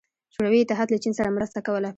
[0.33, 1.89] شوروي اتحاد له چین سره مرسته کوله.